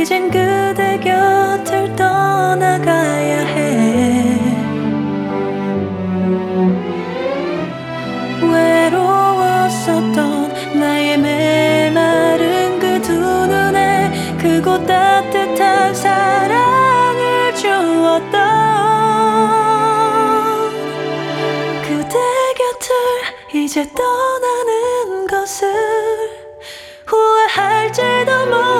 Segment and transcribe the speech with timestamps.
[0.00, 4.38] 이젠 그대 곁을 떠나가야 해.
[9.12, 18.30] 외로웠었던 나의 메마른 그 두 눈에 그곳 따뜻한 사랑을 주었던
[21.82, 22.16] 그대
[22.58, 22.90] 곁을
[23.60, 25.68] 이제 떠나는 것을
[27.06, 28.71] 후회할지도 모르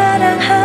[0.00, 0.59] 사랑하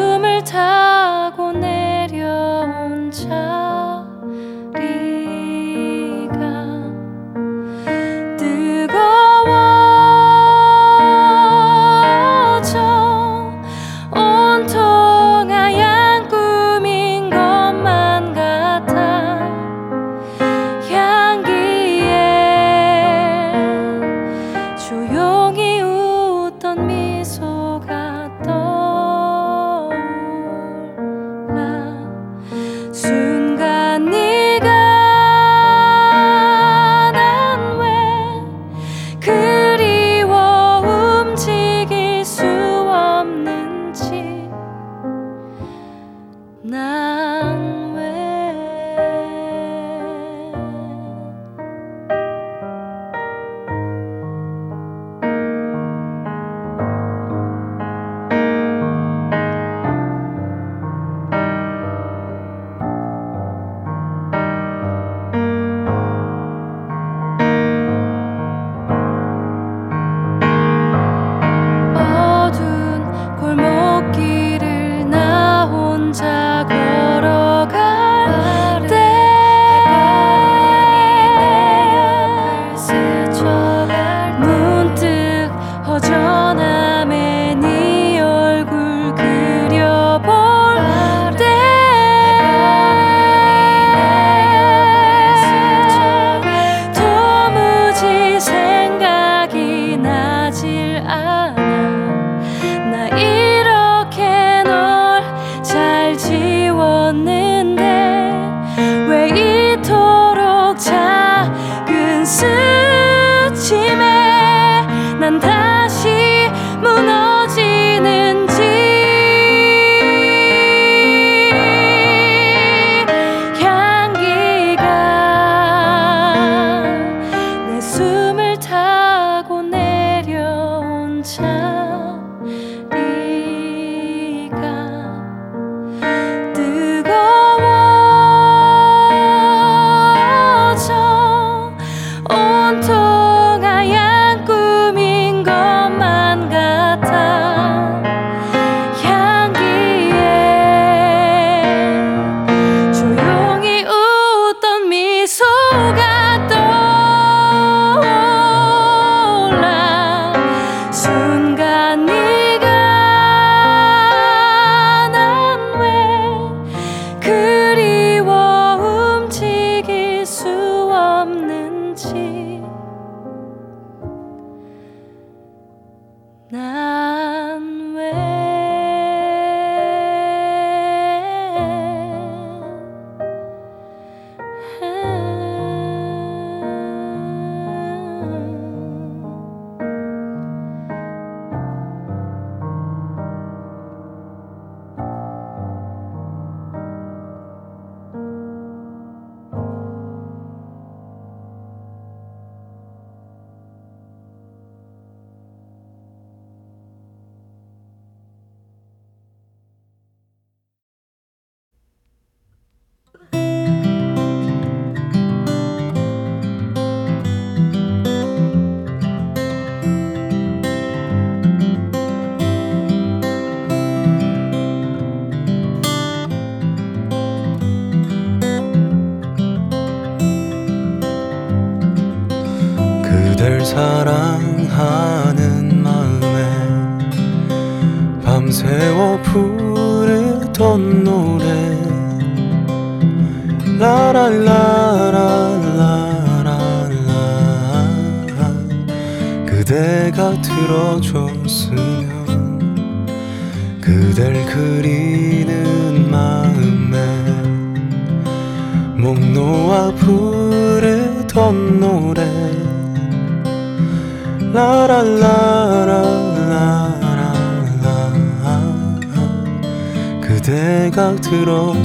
[0.00, 3.59] 구름을 타고 내려온 자.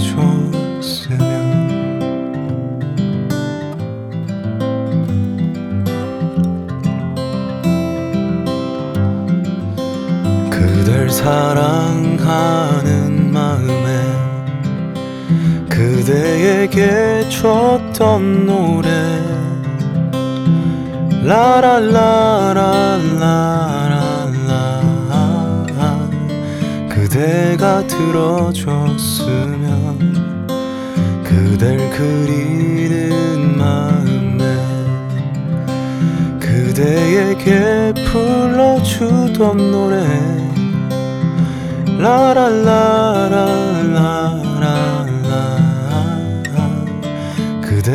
[0.05, 0.34] 좋아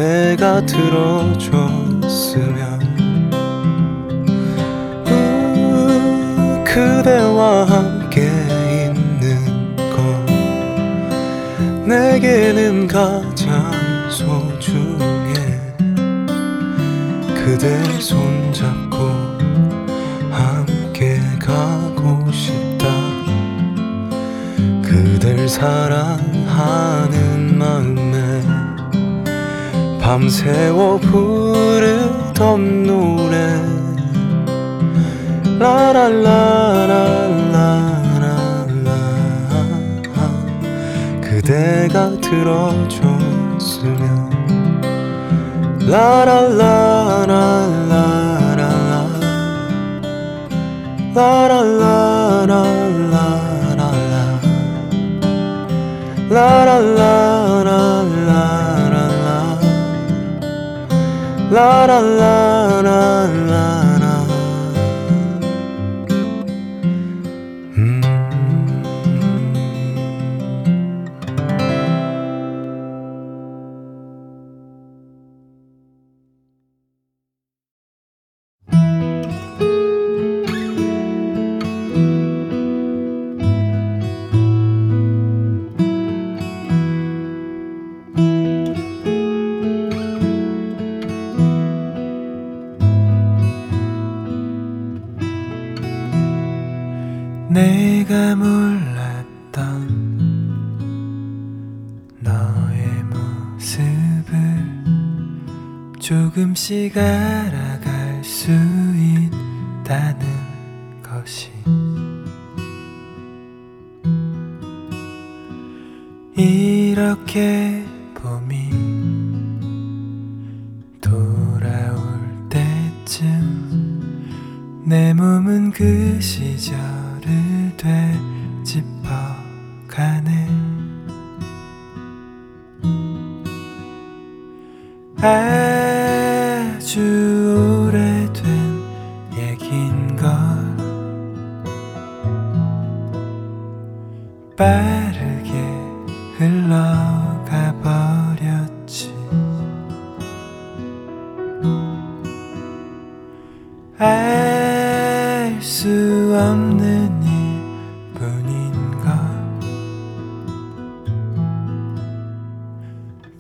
[0.00, 1.61] 그대가 들어줬으면
[5.07, 8.23] 우, 그대와 함께
[8.87, 10.25] 있는 것.
[11.87, 13.71] 내게는 가장
[14.09, 15.35] 소중해.
[17.35, 18.97] 그대 손잡고
[20.30, 22.87] 함께 가고 싶다.
[24.83, 26.28] 그댈 사랑하는
[27.59, 28.00] 마음에
[30.11, 33.62] 밤새워 부르던 노래.
[35.57, 36.11] 라라라라라라.
[41.21, 43.21] 그대가 들어줬으면.
[45.87, 47.31] 라라라라라라
[51.14, 52.64] 라라라라라라
[56.31, 57.39] 라라라라라라
[61.50, 62.80] 라라라라라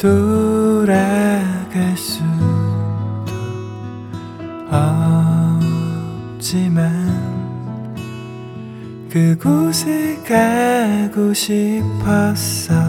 [0.00, 2.24] 돌아갈 수도
[6.30, 6.80] 없지만
[9.10, 12.79] 그곳에 가고 싶었어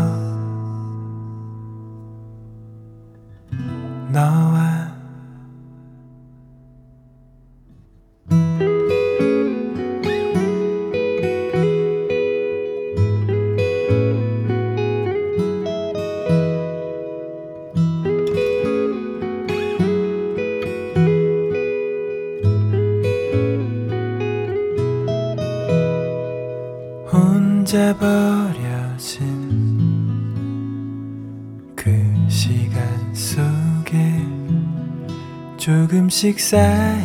[36.21, 37.00] success.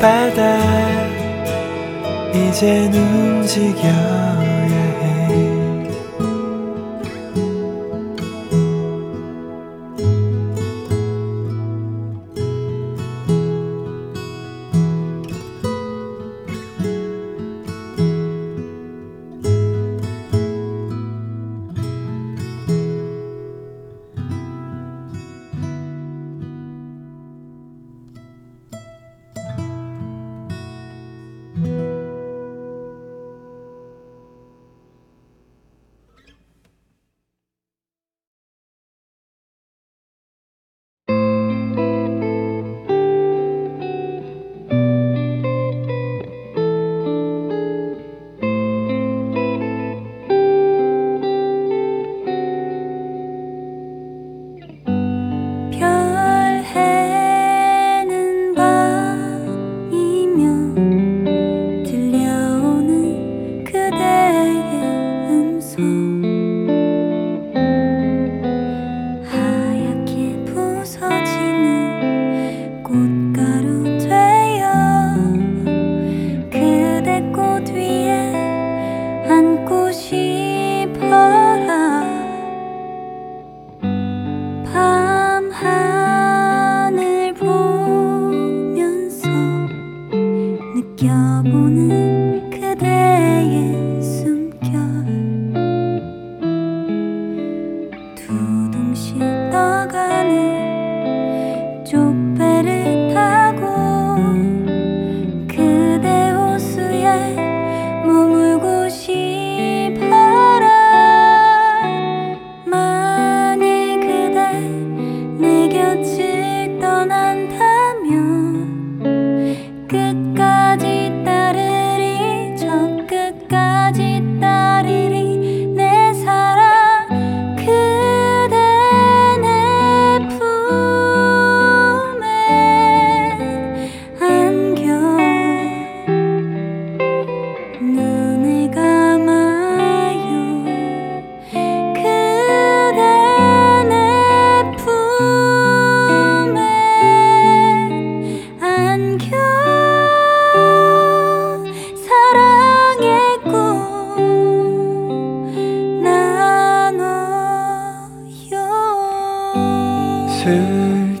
[0.00, 0.58] 바다
[2.34, 4.49] 이젠 움직여.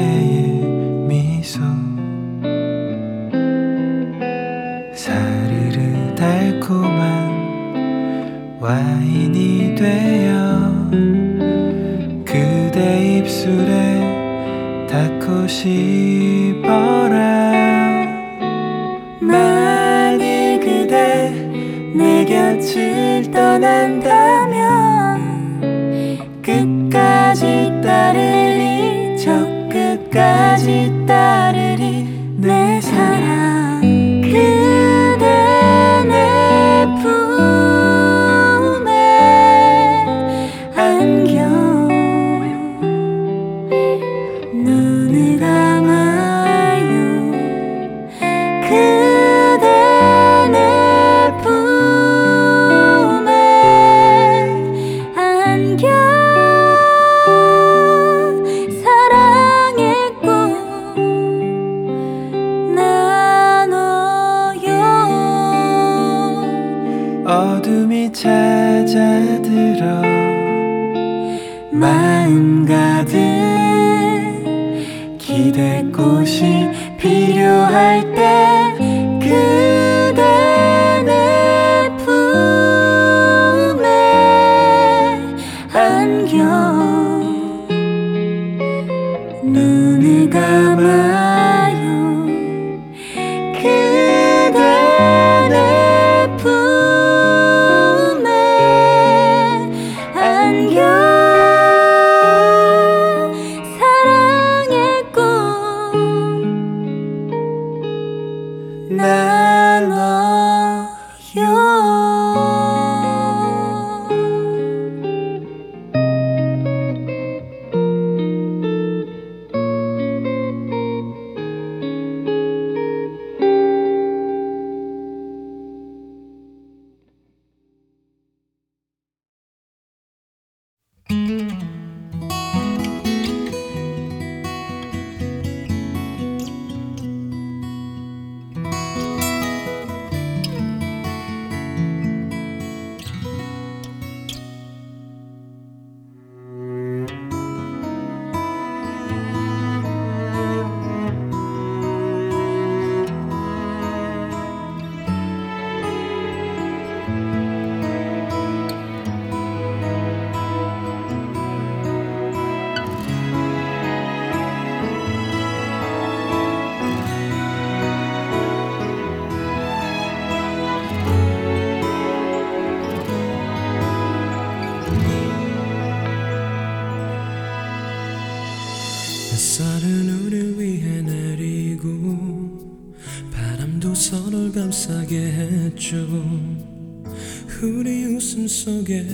[188.62, 189.04] 속에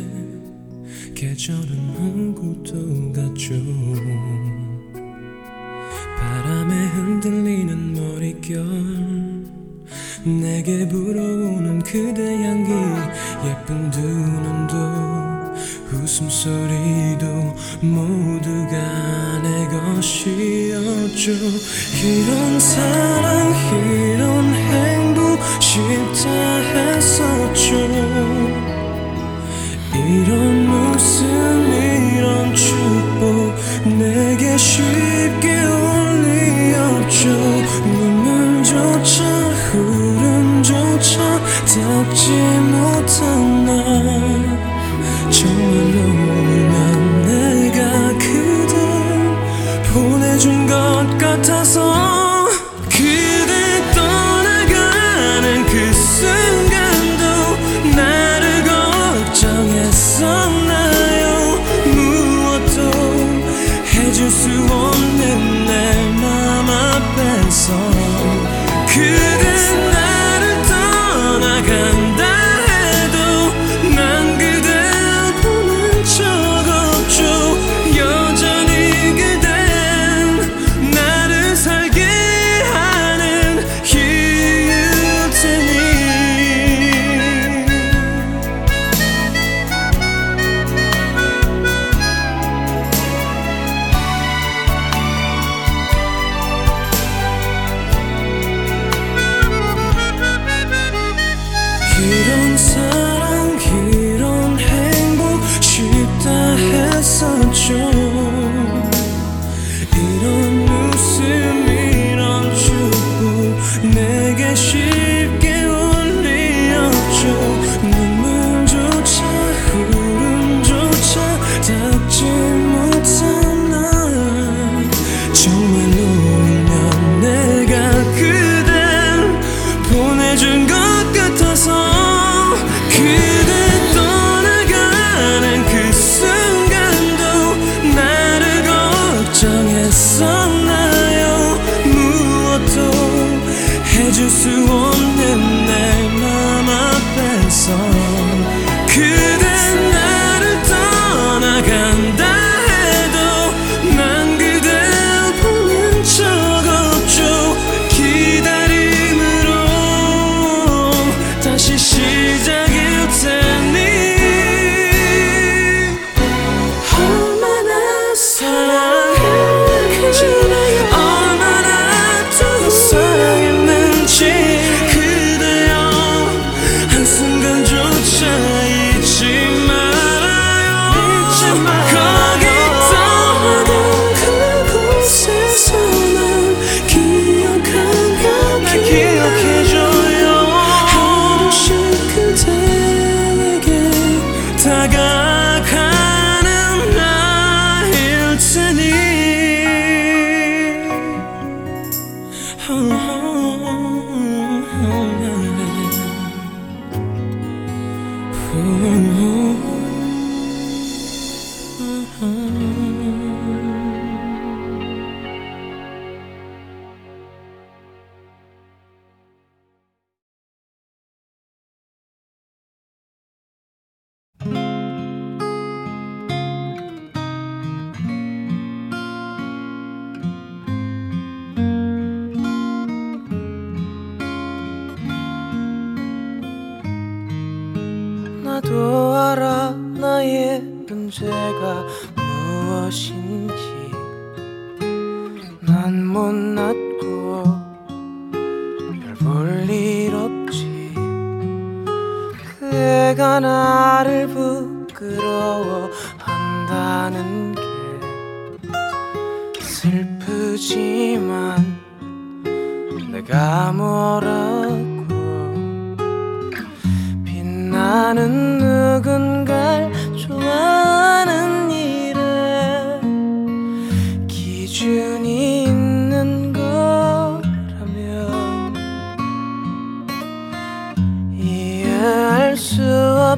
[1.15, 1.88] 계절은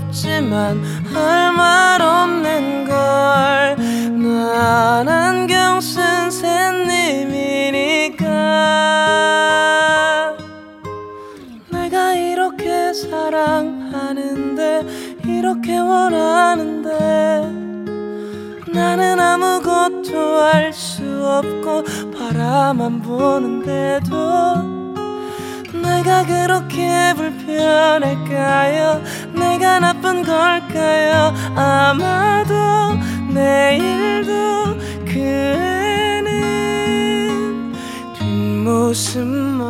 [0.00, 0.82] 없지만
[1.12, 3.50] 할 말 없는 걸
[4.60, 8.26] 난 안경 쓴 샌님이니까.
[11.70, 14.82] 내가 이렇게 사랑하는데
[15.24, 16.90] 이렇게 원하는데
[18.72, 21.84] 나는 아무것도 알 수 없고
[22.16, 24.14] 바라만 보는데도
[25.82, 29.02] 내가 그렇게 불편할까요?
[29.40, 31.34] 내가 나쁜 걸까요?
[31.56, 32.54] 아마도
[33.32, 34.76] 내일도
[35.06, 35.18] 그
[36.18, 36.22] 애는
[38.18, 39.60] 뒷모습만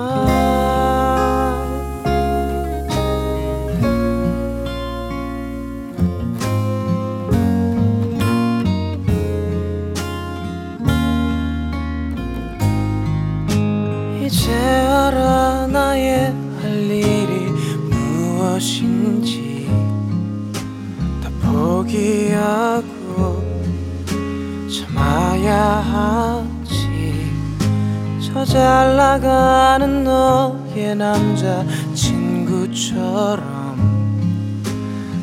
[28.41, 33.43] 저잘 나가는 너의 남자 친구처럼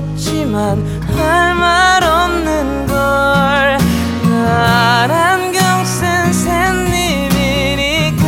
[0.00, 0.82] 없지만
[1.14, 3.76] 할 말 없는 걸
[4.22, 8.22] 나란 경센 샌님이니까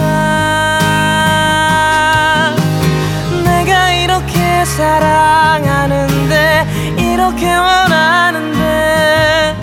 [3.44, 6.66] 내가 이렇게 사랑하는데
[6.98, 9.56] 이렇게 원하는데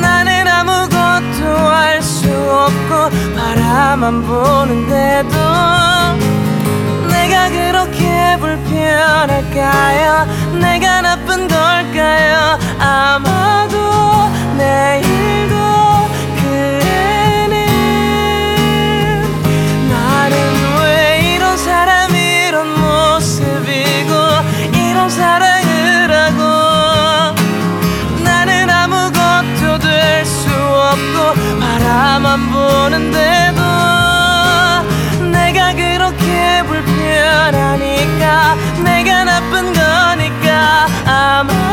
[0.00, 5.38] 나는 아무것도 할 수 없고 바라만 보는데도
[7.08, 10.26] 내가 그렇게 불편할까요?
[10.60, 11.13] 내가 나
[11.44, 12.58] 쁜 걸까요?
[12.78, 13.76] 아마도
[14.56, 15.54] 내일도
[16.40, 16.44] 그
[16.86, 17.54] 애는
[19.90, 20.34] 나는
[20.80, 24.10] 왜 이런 사람 이런 모습이고
[24.74, 26.40] 이런 사랑을 하고
[28.24, 33.60] 나는 아무것도 될 수 없고 바라만 보는데도
[35.30, 40.23] 내가 그렇게 불편하니까 내가 나쁜 거니
[40.74, 41.63] 까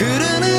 [0.00, 0.57] 흐르는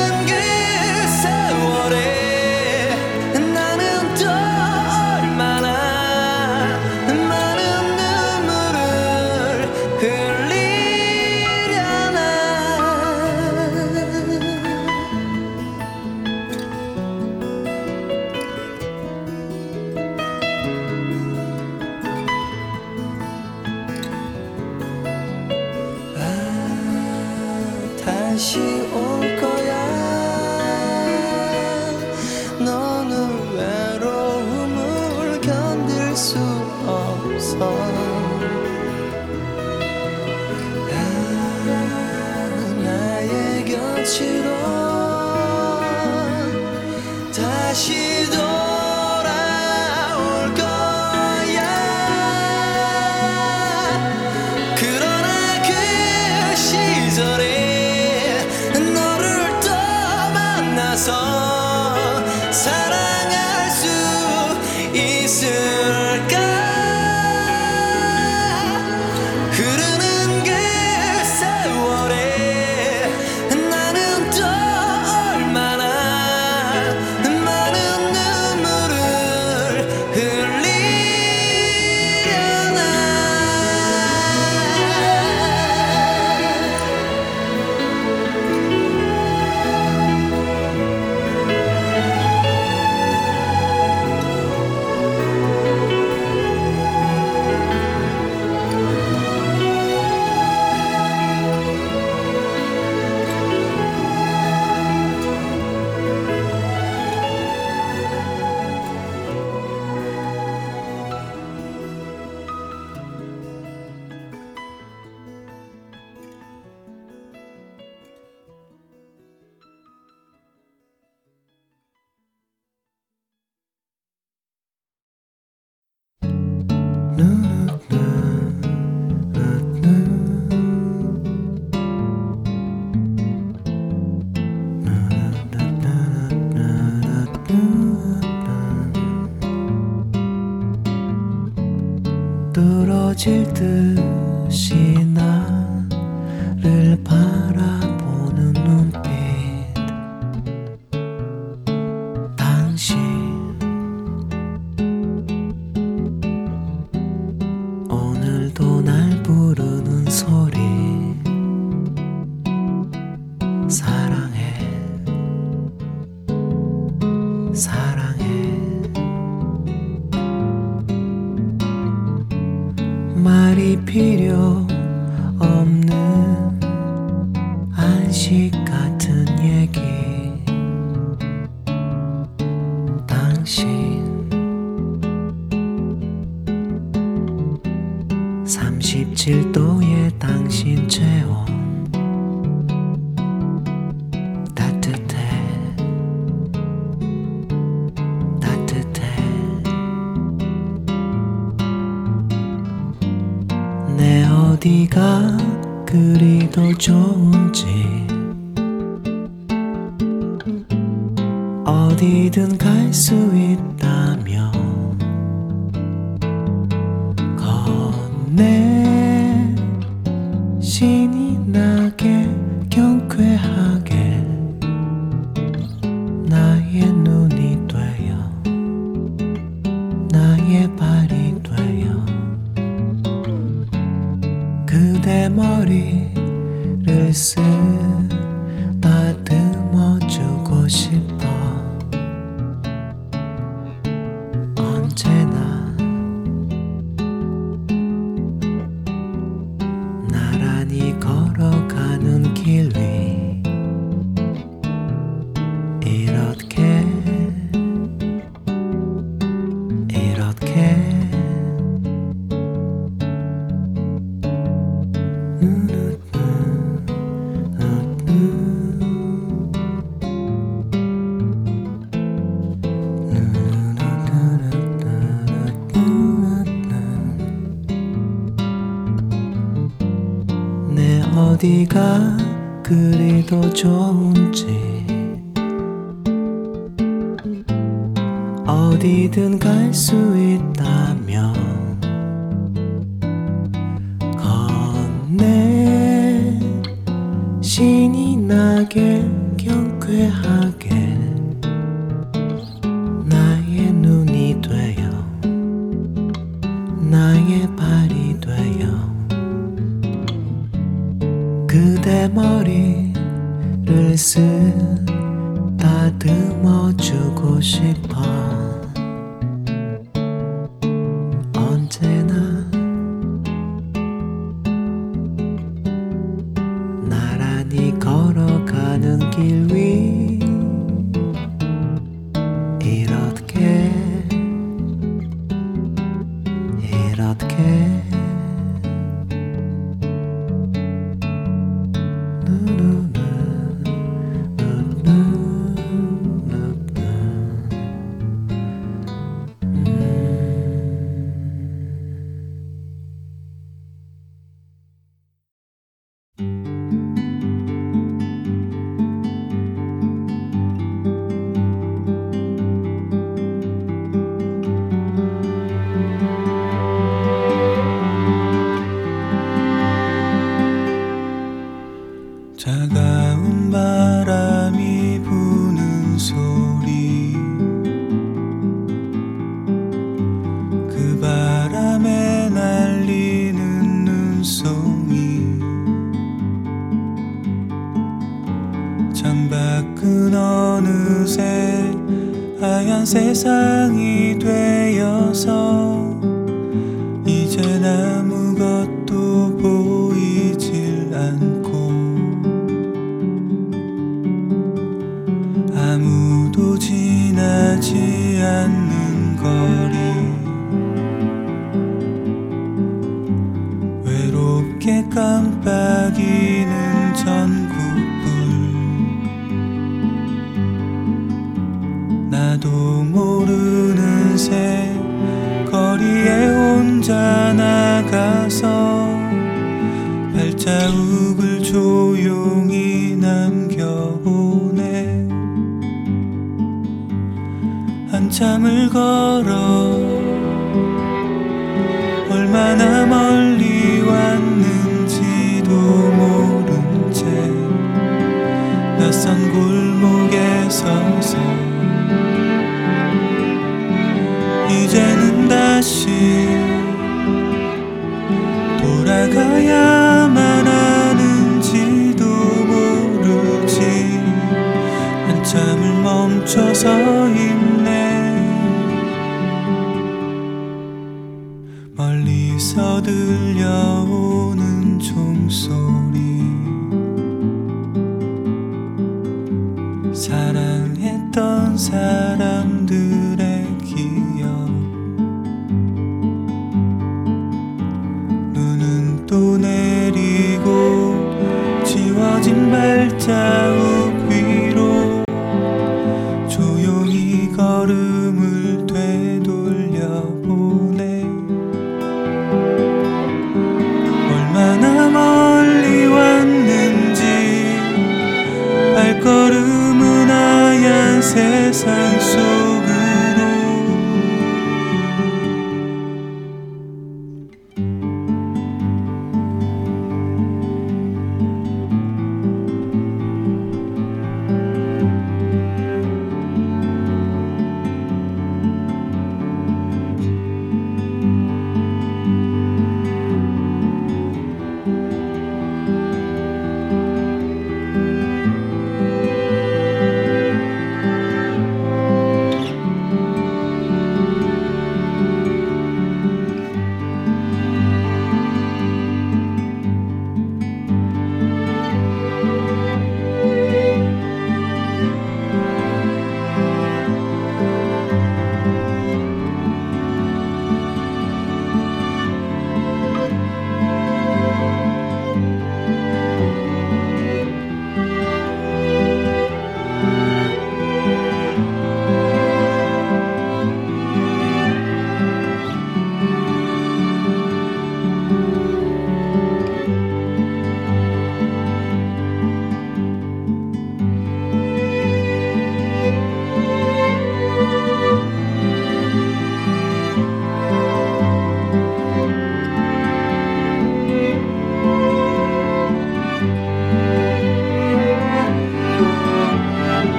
[315.98, 318.49] 다듬어 주고 싶어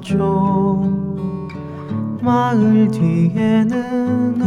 [0.00, 0.82] 있었죠.
[2.22, 4.40] 마을 뒤에는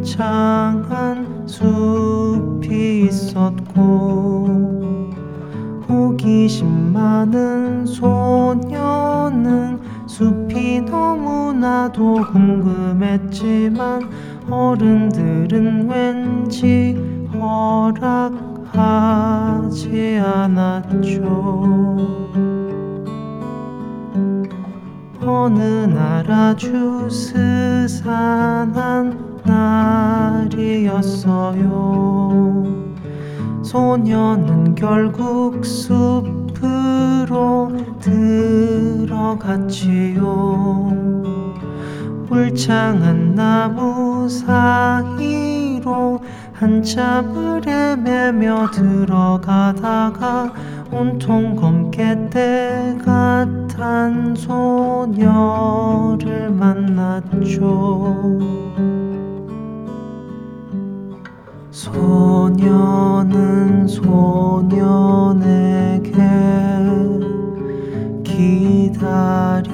[0.00, 4.64] 울창한 숲이 있었고
[5.88, 14.10] 호기심 많은 소녀는 숲이 너무나도 궁금했지만
[14.50, 16.96] 어른들은 왠지
[17.32, 18.72] 허락하지
[20.22, 21.94] 않았죠.
[25.26, 28.04] 어느 날 아주 스산한
[30.44, 31.84] 날이었어요.
[33.62, 40.24] 소녀는 결국 숲으로 들어갔지요.
[42.30, 46.20] 울창한 나무 사이로
[46.52, 50.52] 한참을 헤매며 들어가다가
[50.94, 55.10] 온통 검게 때가 탄 소녀를
[56.50, 58.38] 만났죠.
[61.72, 62.68] 소녀는
[63.88, 64.92] 소년에게
[68.22, 69.64] 기다렸다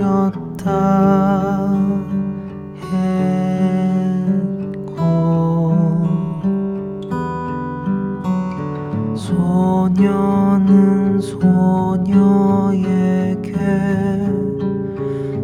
[9.60, 11.50] 소녀는 소녀에게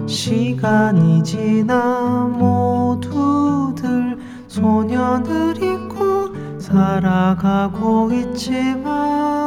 [0.07, 9.42] 시간이 지나 모두들 소년을 잊고 살아가고 있지만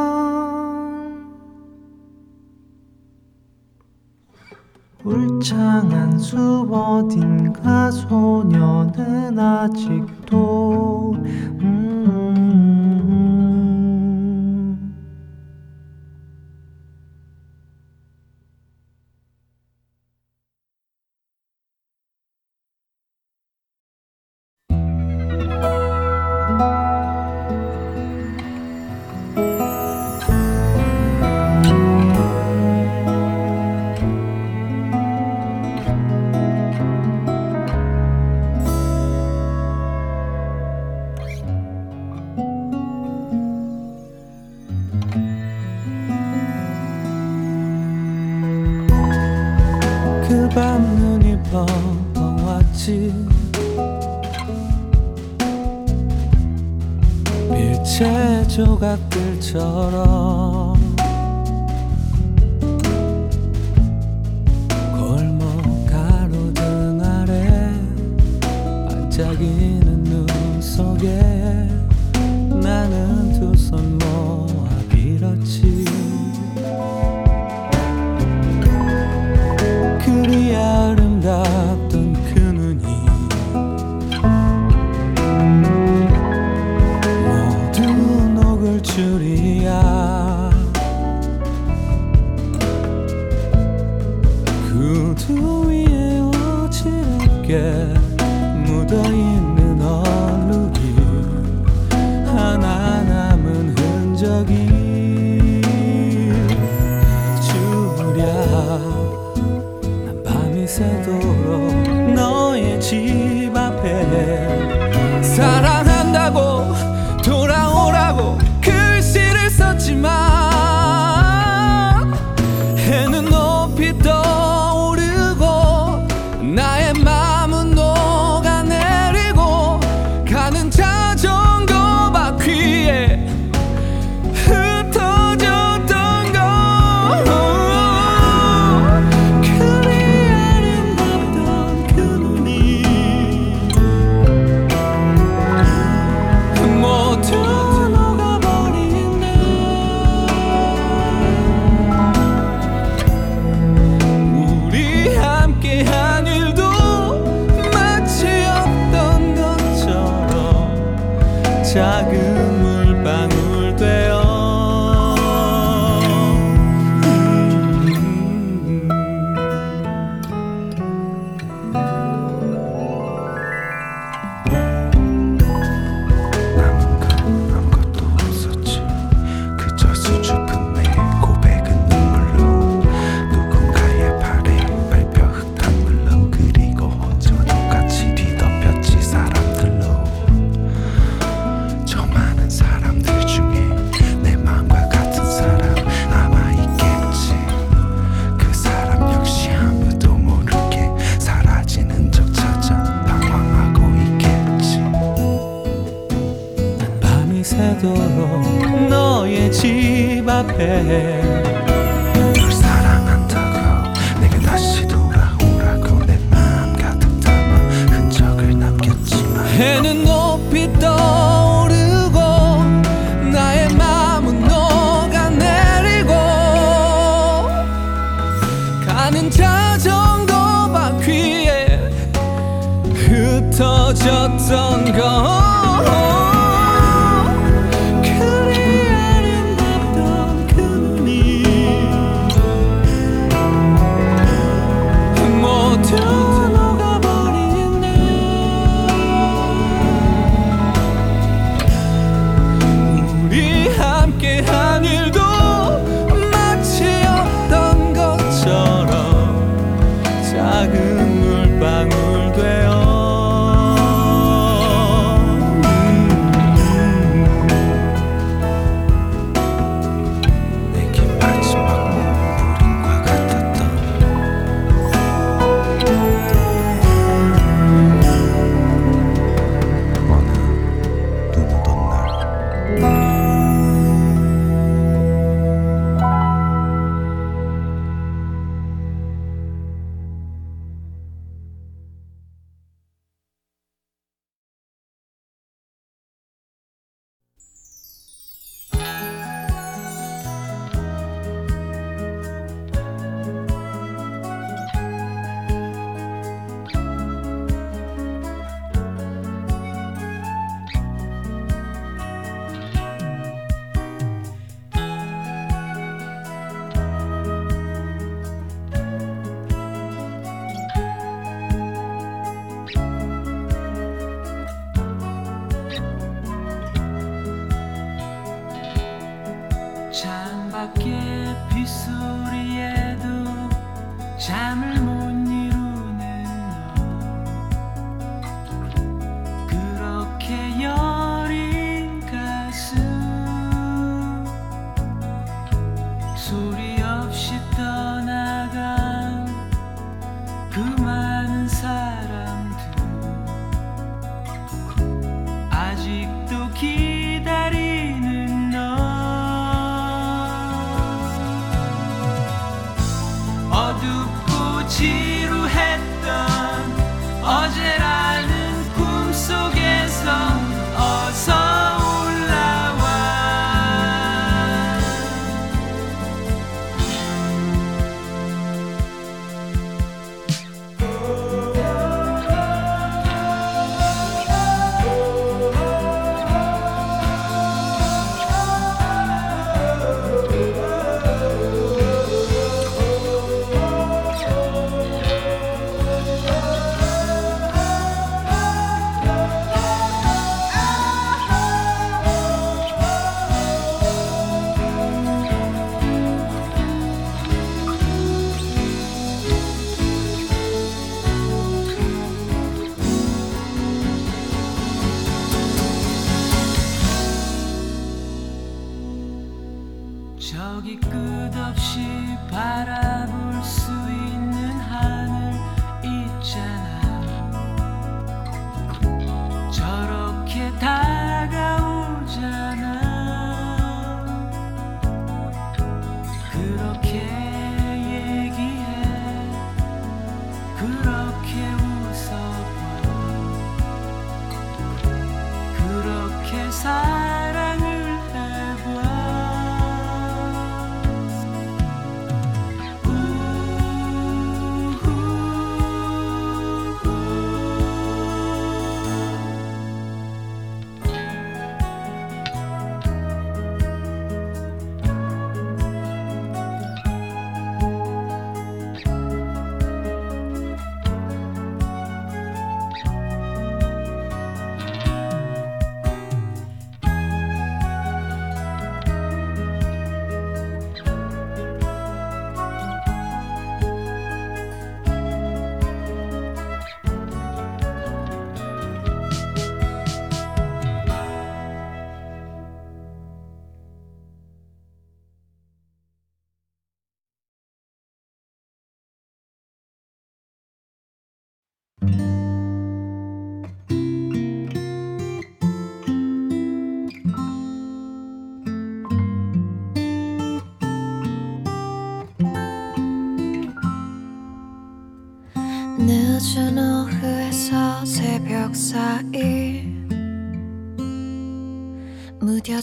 [5.45, 11.13] 창한 숲 어딘가 소녀는 아직도
[11.61, 11.84] 음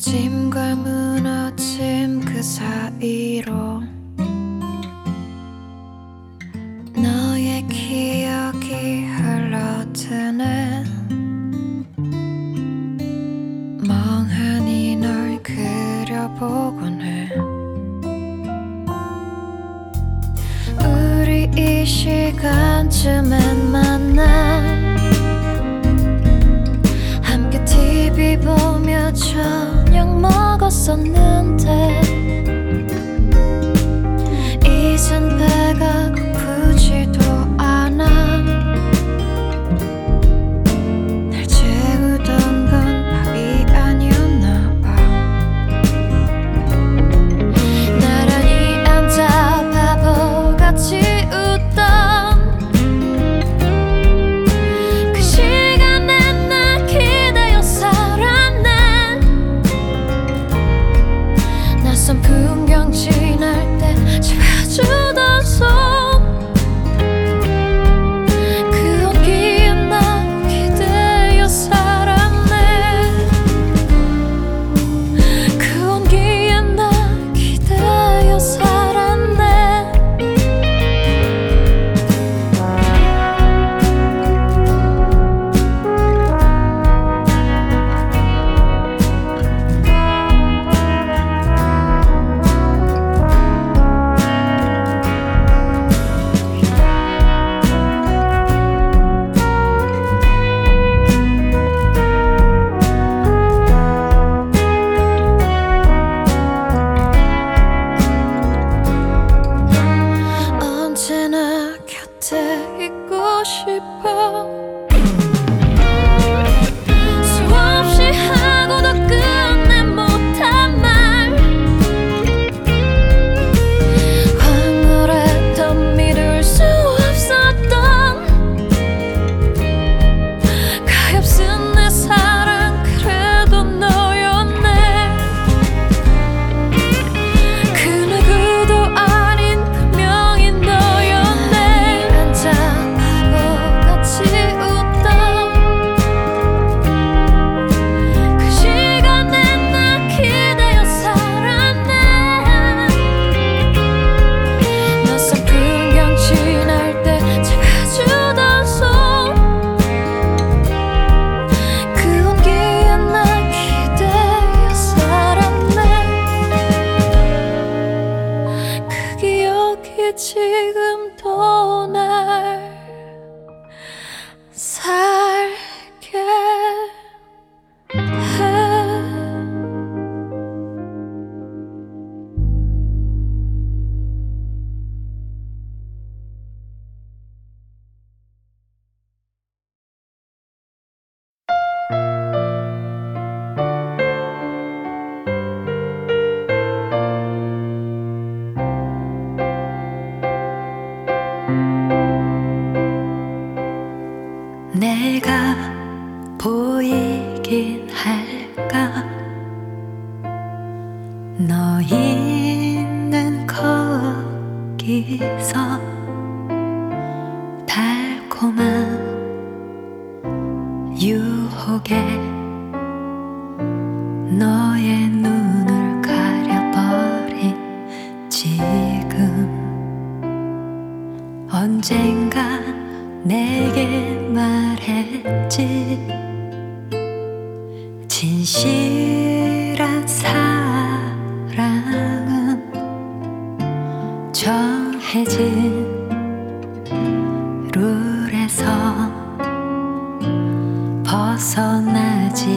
[0.02, 0.41] 짐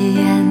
[0.05, 0.44] 一眼。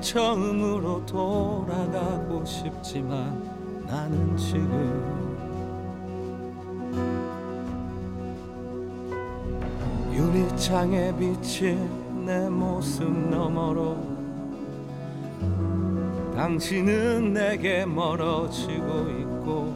[0.00, 3.42] 처음으로 돌아가고 싶지만
[3.86, 5.26] 나는 지금
[10.12, 14.16] 유리창에 비친 내 모습 너머로
[16.34, 19.74] 당신은 내게 멀어지고 있고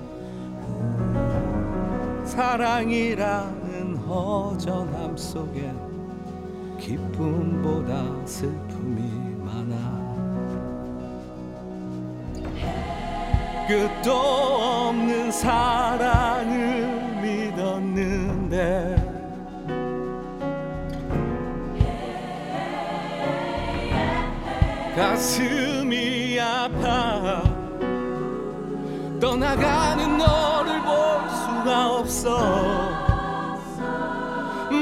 [2.25, 5.73] 사랑이라는 허전함 속에
[6.79, 9.20] 기쁨보다 슬픔이
[13.71, 16.89] 끝도 없는 사랑을
[17.23, 18.97] 믿었는데.
[24.97, 27.45] 가슴이 아파.
[29.21, 32.91] 떠나가는 너를 볼 수가 없어.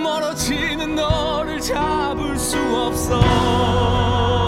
[0.02, 4.47] 멀어지는 너를 잡을 수 없어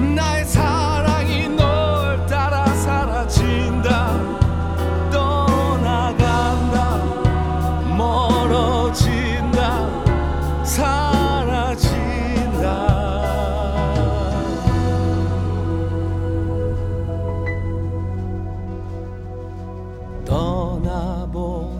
[0.00, 4.18] 나의 사랑이 널 따라 사라진다.
[5.10, 6.98] 떠나간다.
[7.96, 9.88] 멀어진다.
[10.64, 11.94] 사라진다.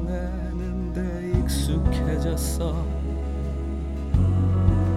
[0.05, 2.75] 떠나보내는데 익숙해졌어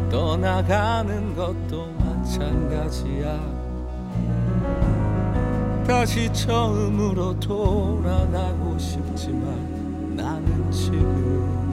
[0.09, 1.96] 떠나가는 것도
[2.37, 3.39] 마찬가지야.
[5.87, 11.66] 다시 처음으로 돌아가고 싶지만 나는 지금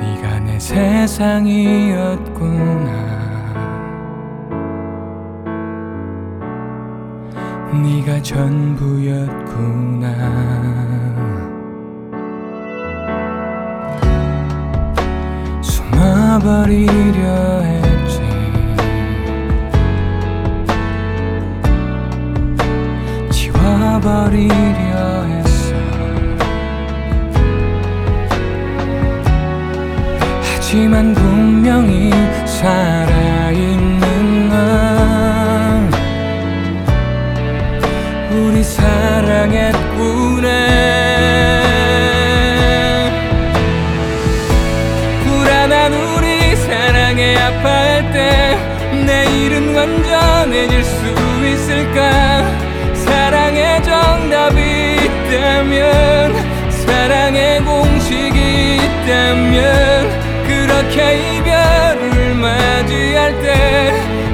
[0.00, 1.46] 네가 내 세상이었구나.
[7.82, 10.06] 네가 전부였구나.
[15.62, 17.22] 숨어버리려
[17.62, 17.85] 했
[23.96, 25.74] 지 지워버리려 했어.
[30.42, 32.10] 하지만 분명히
[32.46, 34.00] 살아있는
[34.48, 35.90] 넌
[38.32, 39.75] 우리 사랑했
[55.66, 63.92] 있다면 사랑의 공식이 있다면 그렇게 이별을 맞이할 때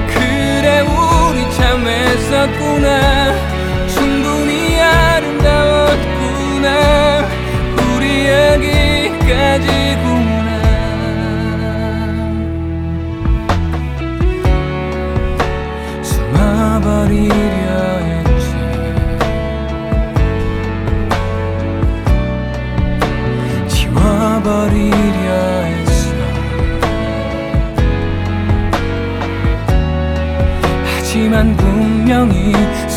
[0.09, 3.35] 그래 우리 참 애썼구나.
[3.89, 5.89] 충분히 아름다웠구나.
[7.97, 9.97] 우리 여기까지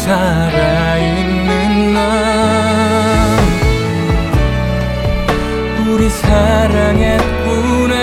[0.05, 2.01] 살아있는 넌
[5.87, 7.95] 우리 사랑했구나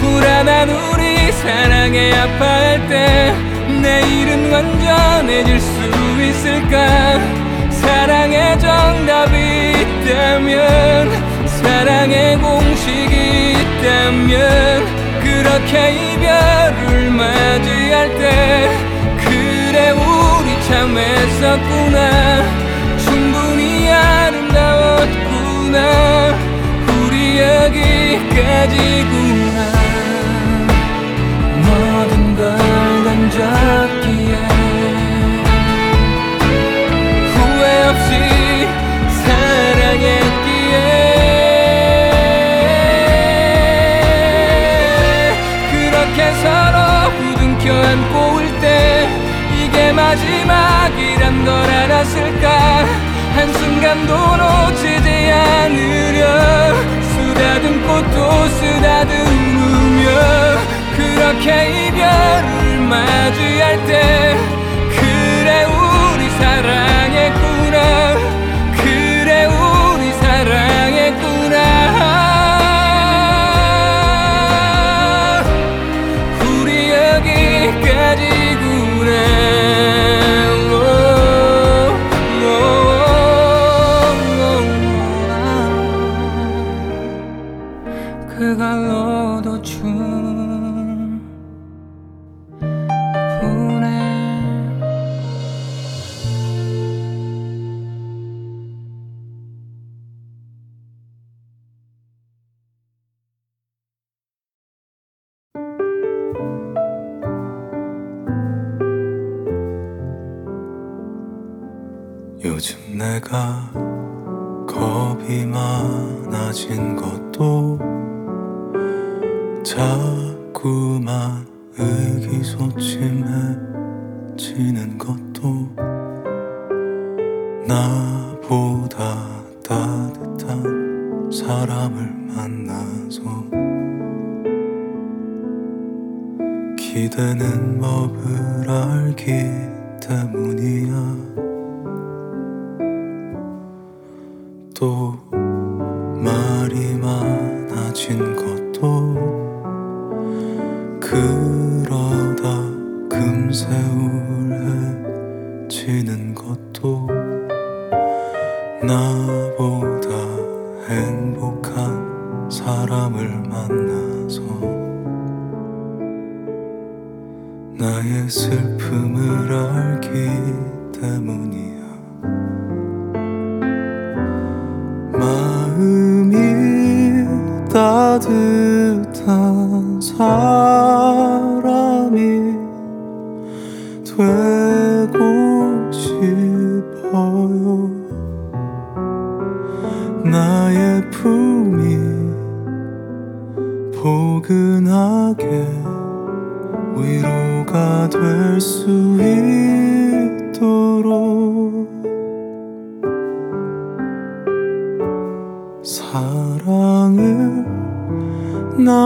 [0.00, 3.56] 불안한 우리 사랑에 아파할 때
[3.86, 5.70] 내 일은 완전해질 수
[6.22, 7.20] 있을까?
[7.70, 9.36] 사랑의 정답이
[9.80, 11.10] 있다면
[11.46, 14.86] 사랑의 공식이 있다면
[15.22, 16.65] 그렇게 이별을
[17.16, 18.68] 맞이할 때
[19.24, 21.98] 그래 우리 참 애썼구나.
[22.98, 25.78] 충분히 아름다웠구나.
[27.06, 28.76] 우리 여기까지구나.
[31.64, 32.58] 모든 걸
[33.04, 34.05] 던졌
[53.86, 56.74] 한순간도 놓치지 않으려.
[57.02, 60.06] 쓰다듬고 또 쓰다듬으며
[60.96, 64.36] 그렇게 이별을 맞이할 때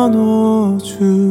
[0.01, 1.30] 나눠줄